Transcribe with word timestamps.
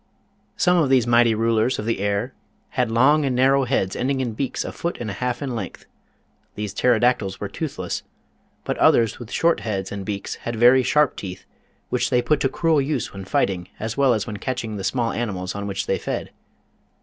Some 0.57 0.77
of 0.77 0.89
these 0.89 1.05
mighty 1.05 1.35
rulers 1.35 1.77
of 1.77 1.85
the 1.85 1.99
air 1.99 2.33
had 2.69 2.89
long 2.89 3.21
79 3.21 3.21
80 3.21 3.21
MIGHTY 3.21 3.27
ANIMALS 3.27 3.27
and 3.27 3.35
narrow 3.35 3.63
heads 3.83 3.95
ending 3.95 4.19
in 4.19 4.33
beaks 4.33 4.65
a 4.65 4.71
foot 4.71 4.97
and 4.99 5.11
a 5.11 5.13
half 5.13 5.43
in 5.43 5.53
length. 5.53 5.85
These 6.55 6.73
Pterodactyls 6.73 7.39
were 7.39 7.47
toothless, 7.47 8.01
but 8.63 8.79
others 8.79 9.19
with 9.19 9.29
short 9.31 9.59
heads 9.59 9.91
and 9.91 10.03
beaks 10.03 10.37
had 10.37 10.55
very 10.55 10.81
sharp 10.81 11.17
teeth, 11.17 11.45
which 11.89 12.09
they 12.09 12.23
put 12.23 12.39
to 12.39 12.49
cruel 12.49 12.81
use 12.81 13.13
when 13.13 13.25
fight 13.25 13.51
ing 13.51 13.69
as 13.79 13.95
well 13.95 14.15
as 14.15 14.25
when 14.25 14.37
catching 14.37 14.75
the 14.77 14.83
small 14.83 15.11
animals 15.11 15.53
on 15.53 15.67
which 15.67 15.85
they 15.85 15.99
fed. 15.99 16.31